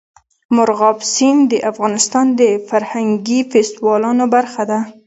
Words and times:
مورغاب 0.55 0.97
سیند 1.13 1.41
د 1.51 1.53
افغانستان 1.71 2.25
د 2.39 2.41
فرهنګي 2.69 3.39
فستیوالونو 3.51 4.23
برخه 4.35 4.63
ده. 4.69 4.79